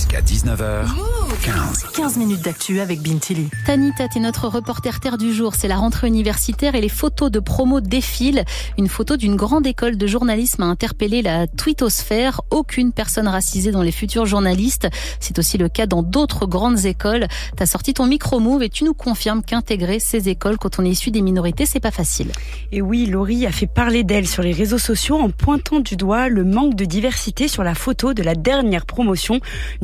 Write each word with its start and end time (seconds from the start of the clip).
Jusqu'à 0.00 0.22
19h, 0.22 0.86
15. 1.44 1.84
15 1.94 2.16
minutes 2.16 2.40
d'actu 2.40 2.80
avec 2.80 3.02
Bintili. 3.02 3.50
Tanita, 3.66 4.08
t'es 4.08 4.18
notre 4.18 4.48
reporter 4.48 4.98
terre 4.98 5.18
du 5.18 5.34
jour. 5.34 5.54
C'est 5.54 5.68
la 5.68 5.76
rentrée 5.76 6.06
universitaire 6.06 6.74
et 6.74 6.80
les 6.80 6.88
photos 6.88 7.30
de 7.30 7.38
promo 7.38 7.82
défilent. 7.82 8.46
Une 8.78 8.88
photo 8.88 9.18
d'une 9.18 9.36
grande 9.36 9.66
école 9.66 9.98
de 9.98 10.06
journalisme 10.06 10.62
a 10.62 10.66
interpellé 10.66 11.20
la 11.20 11.46
twittosphère. 11.46 12.40
Aucune 12.50 12.92
personne 12.92 13.28
racisée 13.28 13.72
dans 13.72 13.82
les 13.82 13.92
futurs 13.92 14.24
journalistes. 14.24 14.88
C'est 15.20 15.38
aussi 15.38 15.58
le 15.58 15.68
cas 15.68 15.84
dans 15.84 16.02
d'autres 16.02 16.46
grandes 16.46 16.86
écoles. 16.86 17.26
T'as 17.56 17.66
sorti 17.66 17.92
ton 17.92 18.06
micro-move 18.06 18.62
et 18.62 18.70
tu 18.70 18.84
nous 18.84 18.94
confirmes 18.94 19.42
qu'intégrer 19.42 19.98
ces 19.98 20.30
écoles 20.30 20.56
quand 20.56 20.78
on 20.78 20.84
est 20.86 20.90
issu 20.90 21.10
des 21.10 21.20
minorités, 21.20 21.66
c'est 21.66 21.78
pas 21.78 21.90
facile. 21.90 22.32
Et 22.72 22.80
oui, 22.80 23.04
Laurie 23.04 23.44
a 23.46 23.52
fait 23.52 23.66
parler 23.66 24.02
d'elle 24.02 24.26
sur 24.26 24.42
les 24.42 24.52
réseaux 24.52 24.78
sociaux 24.78 25.18
en 25.18 25.28
pointant 25.28 25.80
du 25.80 25.96
doigt 25.96 26.30
le 26.30 26.44
manque 26.44 26.74
de 26.74 26.86
diversité 26.86 27.48
sur 27.48 27.64
la 27.64 27.74
photo 27.74 28.14
de 28.14 28.22
la 28.22 28.34
dernière 28.34 28.86
promotion 28.86 29.40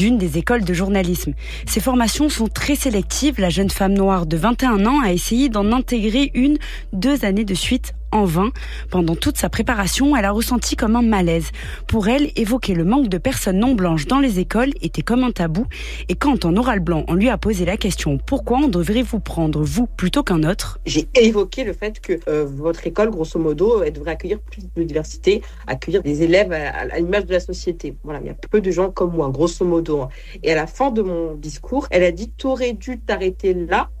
d'une 0.00 0.16
des 0.16 0.38
écoles 0.38 0.64
de 0.64 0.72
journalisme. 0.72 1.34
Ces 1.66 1.80
formations 1.80 2.30
sont 2.30 2.48
très 2.48 2.74
sélectives. 2.74 3.38
La 3.38 3.50
jeune 3.50 3.68
femme 3.68 3.92
noire 3.92 4.24
de 4.24 4.38
21 4.38 4.86
ans 4.86 5.02
a 5.02 5.12
essayé 5.12 5.50
d'en 5.50 5.72
intégrer 5.72 6.30
une 6.32 6.56
deux 6.94 7.26
années 7.26 7.44
de 7.44 7.52
suite 7.52 7.92
en 8.12 8.24
vain. 8.24 8.50
Pendant 8.90 9.14
toute 9.14 9.36
sa 9.36 9.48
préparation, 9.48 10.16
elle 10.16 10.24
a 10.24 10.30
ressenti 10.30 10.76
comme 10.76 10.96
un 10.96 11.02
malaise. 11.02 11.50
Pour 11.86 12.08
elle, 12.08 12.30
évoquer 12.36 12.74
le 12.74 12.84
manque 12.84 13.08
de 13.08 13.18
personnes 13.18 13.58
non 13.58 13.74
blanches 13.74 14.06
dans 14.06 14.20
les 14.20 14.38
écoles 14.38 14.72
était 14.82 15.02
comme 15.02 15.24
un 15.24 15.30
tabou. 15.30 15.66
Et 16.08 16.14
quand 16.14 16.44
en 16.44 16.56
oral 16.56 16.80
blanc, 16.80 17.04
on 17.08 17.14
lui 17.14 17.28
a 17.28 17.38
posé 17.38 17.64
la 17.64 17.76
question 17.76 18.18
pourquoi 18.18 18.58
on 18.58 18.68
devrait 18.68 19.02
vous 19.02 19.20
prendre 19.20 19.62
vous 19.62 19.86
plutôt 19.86 20.22
qu'un 20.22 20.42
autre? 20.44 20.78
J'ai 20.86 21.08
évoqué 21.14 21.64
le 21.64 21.72
fait 21.72 22.00
que 22.00 22.18
euh, 22.28 22.44
votre 22.44 22.86
école, 22.86 23.10
grosso 23.10 23.38
modo, 23.38 23.82
elle 23.82 23.92
devrait 23.92 24.12
accueillir 24.12 24.40
plus 24.40 24.62
de 24.74 24.82
diversité, 24.82 25.42
accueillir 25.66 26.02
des 26.02 26.22
élèves 26.22 26.52
à, 26.52 26.98
l'image 26.98 27.26
de 27.26 27.32
la 27.32 27.40
société. 27.40 27.96
Voilà, 28.02 28.20
il 28.20 28.26
y 28.26 28.30
a 28.30 28.34
peu 28.34 28.60
de 28.60 28.70
gens 28.70 28.90
comme 28.90 29.14
moi, 29.14 29.28
grosso 29.30 29.64
modo. 29.64 30.08
Et 30.42 30.52
à 30.52 30.54
la 30.54 30.66
fin 30.66 30.90
de 30.90 31.02
mon 31.02 31.34
discours, 31.34 31.86
elle 31.90 32.04
a 32.04 32.12
dit 32.12 32.30
T'aurais 32.30 32.72
dû 32.72 32.98
t'arrêter 33.00 33.54
là 33.54 33.90
euh, 33.90 33.99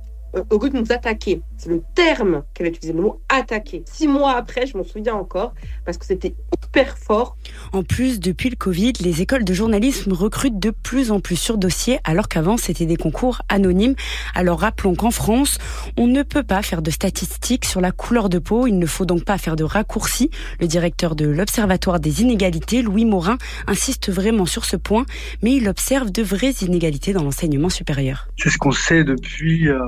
au 0.50 0.58
lieu 0.62 0.70
de 0.70 0.78
nous 0.78 0.92
attaquer. 0.92 1.42
C'est 1.56 1.68
le 1.68 1.82
terme 1.94 2.42
qu'elle 2.54 2.66
a 2.66 2.70
utilisé, 2.70 2.92
le 2.92 3.02
mot 3.02 3.20
attaquer. 3.28 3.84
Six 3.86 4.08
mois 4.08 4.36
après, 4.36 4.66
je 4.66 4.76
m'en 4.76 4.84
souviens 4.84 5.14
encore, 5.14 5.54
parce 5.84 5.98
que 5.98 6.06
c'était 6.06 6.34
hyper 6.54 6.96
fort. 6.98 7.36
En 7.72 7.82
plus, 7.82 8.20
depuis 8.20 8.50
le 8.50 8.56
Covid, 8.56 8.92
les 9.00 9.22
écoles 9.22 9.44
de 9.44 9.52
journalisme 9.52 10.12
recrutent 10.12 10.58
de 10.58 10.70
plus 10.70 11.10
en 11.10 11.20
plus 11.20 11.36
sur 11.36 11.58
dossier, 11.58 11.98
alors 12.04 12.28
qu'avant, 12.28 12.56
c'était 12.56 12.86
des 12.86 12.96
concours 12.96 13.42
anonymes. 13.48 13.94
Alors 14.34 14.60
rappelons 14.60 14.94
qu'en 14.94 15.10
France, 15.10 15.58
on 15.96 16.06
ne 16.06 16.22
peut 16.22 16.42
pas 16.42 16.62
faire 16.62 16.82
de 16.82 16.90
statistiques 16.90 17.64
sur 17.64 17.80
la 17.80 17.92
couleur 17.92 18.28
de 18.28 18.38
peau, 18.38 18.66
il 18.66 18.78
ne 18.78 18.86
faut 18.86 19.04
donc 19.06 19.24
pas 19.24 19.38
faire 19.38 19.56
de 19.56 19.64
raccourcis. 19.64 20.30
Le 20.60 20.66
directeur 20.66 21.16
de 21.16 21.26
l'Observatoire 21.26 22.00
des 22.00 22.22
inégalités, 22.22 22.82
Louis 22.82 23.04
Morin, 23.04 23.38
insiste 23.66 24.10
vraiment 24.10 24.46
sur 24.46 24.64
ce 24.64 24.76
point, 24.76 25.04
mais 25.42 25.52
il 25.54 25.68
observe 25.68 26.10
de 26.10 26.22
vraies 26.22 26.54
inégalités 26.62 27.12
dans 27.12 27.22
l'enseignement 27.22 27.68
supérieur. 27.68 28.28
C'est 28.36 28.50
ce 28.50 28.58
qu'on 28.58 28.72
sait 28.72 29.04
depuis... 29.04 29.68
Euh 29.68 29.80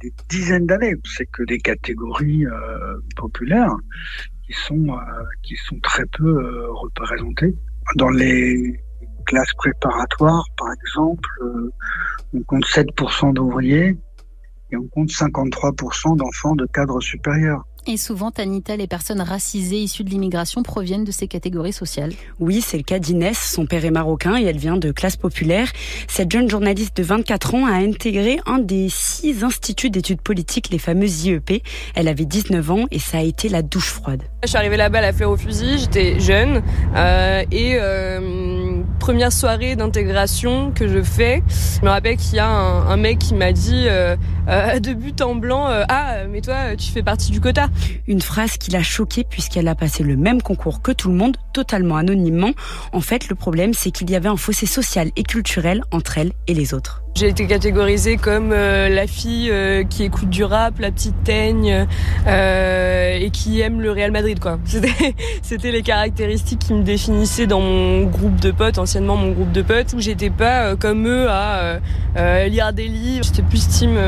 des 0.00 0.12
dizaines 0.28 0.66
d'années. 0.66 0.94
C'est 1.04 1.26
que 1.26 1.42
des 1.44 1.58
catégories 1.58 2.46
euh, 2.46 2.98
populaires 3.16 3.74
qui 4.46 4.52
sont 4.52 4.88
euh, 4.88 5.22
qui 5.42 5.56
sont 5.56 5.78
très 5.80 6.06
peu 6.06 6.24
euh, 6.24 6.66
représentées 6.70 7.54
dans 7.96 8.10
les 8.10 8.80
classes 9.26 9.52
préparatoires, 9.54 10.44
par 10.56 10.68
exemple. 10.72 11.28
on 12.32 12.42
compte 12.42 12.64
7% 12.64 13.34
d'ouvriers 13.34 13.96
et 14.70 14.76
on 14.76 14.86
compte 14.88 15.10
53% 15.10 16.16
d'enfants 16.16 16.54
de 16.54 16.66
cadres 16.66 17.00
supérieurs. 17.00 17.64
Et 17.88 17.96
souvent, 17.98 18.32
Tanita, 18.32 18.74
les 18.76 18.88
personnes 18.88 19.20
racisées 19.20 19.78
issues 19.78 20.02
de 20.02 20.10
l'immigration 20.10 20.64
proviennent 20.64 21.04
de 21.04 21.12
ces 21.12 21.28
catégories 21.28 21.72
sociales. 21.72 22.12
Oui, 22.40 22.60
c'est 22.60 22.76
le 22.76 22.82
cas 22.82 22.98
d'Inès. 22.98 23.38
Son 23.38 23.64
père 23.64 23.84
est 23.84 23.92
marocain 23.92 24.36
et 24.36 24.42
elle 24.42 24.58
vient 24.58 24.76
de 24.76 24.90
classe 24.90 25.16
populaire. 25.16 25.70
Cette 26.08 26.32
jeune 26.32 26.50
journaliste 26.50 26.96
de 26.96 27.04
24 27.04 27.54
ans 27.54 27.66
a 27.66 27.74
intégré 27.74 28.40
un 28.44 28.58
des 28.58 28.88
six 28.90 29.44
instituts 29.44 29.90
d'études 29.90 30.20
politiques, 30.20 30.70
les 30.70 30.80
fameuses 30.80 31.26
IEP. 31.26 31.62
Elle 31.94 32.08
avait 32.08 32.24
19 32.24 32.70
ans 32.72 32.86
et 32.90 32.98
ça 32.98 33.18
a 33.18 33.22
été 33.22 33.48
la 33.48 33.62
douche 33.62 33.90
froide. 33.90 34.22
Je 34.42 34.48
suis 34.48 34.58
arrivée 34.58 34.76
là-bas 34.76 34.98
à 34.98 35.02
la 35.02 35.12
fleur 35.12 35.30
au 35.30 35.36
fusil, 35.36 35.78
j'étais 35.78 36.18
jeune 36.18 36.62
euh, 36.96 37.44
et 37.52 37.76
euh, 37.80 38.55
première 39.06 39.32
soirée 39.32 39.76
d'intégration 39.76 40.72
que 40.72 40.88
je 40.88 41.00
fais, 41.00 41.44
je 41.48 41.84
me 41.84 41.90
rappelle 41.90 42.16
qu'il 42.16 42.34
y 42.34 42.38
a 42.40 42.48
un, 42.48 42.88
un 42.88 42.96
mec 42.96 43.20
qui 43.20 43.34
m'a 43.34 43.52
dit 43.52 43.84
euh, 43.86 44.16
de 44.80 44.94
but 44.94 45.20
en 45.20 45.36
blanc 45.36 45.68
Ah, 45.88 46.24
mais 46.28 46.40
toi, 46.40 46.74
tu 46.76 46.90
fais 46.90 47.04
partie 47.04 47.30
du 47.30 47.40
quota. 47.40 47.68
Une 48.08 48.20
phrase 48.20 48.56
qui 48.56 48.72
l'a 48.72 48.82
choquée 48.82 49.22
puisqu'elle 49.22 49.68
a 49.68 49.76
passé 49.76 50.02
le 50.02 50.16
même 50.16 50.42
concours 50.42 50.82
que 50.82 50.90
tout 50.90 51.08
le 51.08 51.14
monde, 51.14 51.36
totalement 51.52 51.96
anonymement. 51.96 52.50
En 52.92 53.00
fait, 53.00 53.28
le 53.28 53.36
problème, 53.36 53.74
c'est 53.74 53.92
qu'il 53.92 54.10
y 54.10 54.16
avait 54.16 54.28
un 54.28 54.36
fossé 54.36 54.66
social 54.66 55.12
et 55.14 55.22
culturel 55.22 55.84
entre 55.92 56.18
elle 56.18 56.32
et 56.48 56.54
les 56.54 56.74
autres. 56.74 57.04
J'ai 57.16 57.28
été 57.28 57.46
catégorisée 57.46 58.18
comme 58.18 58.52
euh, 58.52 58.90
la 58.90 59.06
fille 59.06 59.50
euh, 59.50 59.84
qui 59.84 60.02
écoute 60.02 60.28
du 60.28 60.44
rap, 60.44 60.78
la 60.78 60.90
petite 60.90 61.24
teigne 61.24 61.86
euh, 62.26 63.18
et 63.26 63.30
qui 63.30 63.60
aime 63.60 63.80
le 63.80 63.90
Real 63.90 64.12
Madrid 64.12 64.38
quoi. 64.38 64.58
C'était 65.42 65.72
les 65.72 65.82
caractéristiques 65.82 66.60
qui 66.60 66.72
me 66.72 66.82
définissaient 66.82 67.46
dans 67.46 67.60
mon 67.60 68.04
groupe 68.04 68.40
de 68.40 68.52
potes, 68.52 68.78
anciennement 68.78 69.16
mon 69.16 69.32
groupe 69.32 69.52
de 69.52 69.62
potes, 69.62 69.92
où 69.94 70.00
j'étais 70.00 70.30
pas 70.30 70.76
comme 70.76 71.06
eux 71.06 71.26
à 71.28 71.78
lire 72.48 72.72
des 72.72 72.88
livres. 72.88 73.24
J'étais 73.24 73.42
plus 73.42 73.68
team 73.68 73.98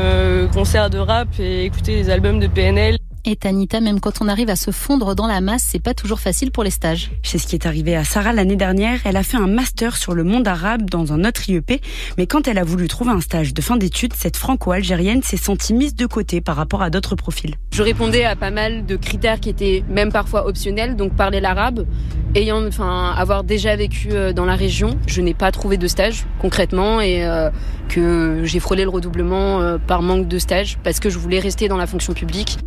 concert 0.53 0.89
de 0.89 0.97
rap 0.99 1.27
et 1.39 1.65
écouter 1.65 1.95
les 1.95 2.09
albums 2.09 2.39
de 2.39 2.47
PNL. 2.47 2.97
Et 3.31 3.35
Tanita, 3.35 3.79
même 3.79 3.99
quand 3.99 4.21
on 4.21 4.27
arrive 4.27 4.49
à 4.49 4.55
se 4.55 4.71
fondre 4.71 5.13
dans 5.13 5.27
la 5.27 5.39
masse, 5.39 5.63
c'est 5.63 5.77
pas 5.77 5.93
toujours 5.93 6.19
facile 6.19 6.49
pour 6.49 6.63
les 6.63 6.71
stages. 6.71 7.11
C'est 7.21 7.37
ce 7.37 7.45
qui 7.45 7.53
est 7.53 7.67
arrivé 7.67 7.95
à 7.95 8.03
Sarah 8.03 8.33
l'année 8.33 8.55
dernière. 8.55 8.99
Elle 9.05 9.17
a 9.17 9.21
fait 9.21 9.37
un 9.37 9.45
master 9.45 9.97
sur 9.97 10.15
le 10.15 10.23
monde 10.23 10.47
arabe 10.47 10.89
dans 10.89 11.13
un 11.13 11.23
autre 11.23 11.47
IEP, 11.47 11.79
mais 12.17 12.25
quand 12.25 12.47
elle 12.47 12.57
a 12.57 12.63
voulu 12.63 12.87
trouver 12.87 13.11
un 13.11 13.21
stage 13.21 13.53
de 13.53 13.61
fin 13.61 13.77
d'études, 13.77 14.15
cette 14.15 14.35
franco-algérienne 14.35 15.21
s'est 15.21 15.37
sentie 15.37 15.75
mise 15.75 15.93
de 15.93 16.07
côté 16.07 16.41
par 16.41 16.55
rapport 16.55 16.81
à 16.81 16.89
d'autres 16.89 17.13
profils. 17.13 17.53
Je 17.71 17.83
répondais 17.83 18.25
à 18.25 18.35
pas 18.35 18.49
mal 18.49 18.87
de 18.87 18.95
critères 18.95 19.39
qui 19.39 19.49
étaient 19.49 19.83
même 19.87 20.11
parfois 20.11 20.47
optionnels, 20.47 20.95
donc 20.95 21.13
parler 21.15 21.39
l'arabe, 21.39 21.85
ayant, 22.33 22.65
enfin, 22.65 23.13
avoir 23.15 23.43
déjà 23.43 23.75
vécu 23.75 24.09
euh, 24.11 24.33
dans 24.33 24.45
la 24.45 24.55
région, 24.55 24.97
je 25.05 25.21
n'ai 25.21 25.35
pas 25.35 25.51
trouvé 25.51 25.77
de 25.77 25.87
stage 25.87 26.25
concrètement 26.39 26.99
et 26.99 27.23
euh, 27.23 27.51
que 27.89 28.41
j'ai 28.43 28.59
frôlé 28.59 28.85
le 28.85 28.89
redoublement 28.89 29.61
euh, 29.61 29.77
par 29.77 30.01
manque 30.01 30.27
de 30.27 30.39
stage 30.39 30.79
parce 30.83 30.99
que 30.99 31.11
je 31.11 31.19
voulais 31.19 31.39
rester 31.39 31.67
dans 31.67 31.77
la 31.77 31.85
fonction 31.85 32.13
publique. 32.13 32.57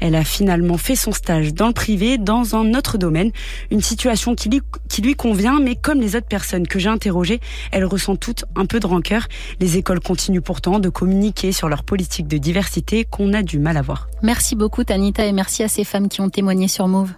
Elle 0.00 0.14
a 0.14 0.24
finalement 0.24 0.78
fait 0.78 0.96
son 0.96 1.12
stage 1.12 1.54
dans 1.54 1.68
le 1.68 1.72
privé, 1.72 2.18
dans 2.18 2.56
un 2.56 2.74
autre 2.74 2.98
domaine. 2.98 3.30
Une 3.70 3.82
situation 3.82 4.34
qui 4.34 4.48
lui, 4.48 4.60
qui 4.88 5.02
lui 5.02 5.14
convient, 5.14 5.60
mais 5.60 5.76
comme 5.76 6.00
les 6.00 6.16
autres 6.16 6.26
personnes 6.26 6.66
que 6.66 6.78
j'ai 6.78 6.88
interrogées, 6.88 7.40
elle 7.70 7.84
ressent 7.84 8.16
toutes 8.16 8.44
un 8.56 8.66
peu 8.66 8.80
de 8.80 8.86
rancœur. 8.86 9.28
Les 9.60 9.76
écoles 9.76 10.00
continuent 10.00 10.40
pourtant 10.40 10.78
de 10.78 10.88
communiquer 10.88 11.52
sur 11.52 11.68
leur 11.68 11.84
politique 11.84 12.26
de 12.26 12.38
diversité 12.38 13.04
qu'on 13.04 13.32
a 13.32 13.42
du 13.42 13.58
mal 13.58 13.76
à 13.76 13.82
voir. 13.82 14.08
Merci 14.22 14.56
beaucoup 14.56 14.84
Tanita 14.84 15.24
et 15.26 15.32
merci 15.32 15.62
à 15.62 15.68
ces 15.68 15.84
femmes 15.84 16.08
qui 16.08 16.20
ont 16.20 16.30
témoigné 16.30 16.68
sur 16.68 16.88
Move. 16.88 17.12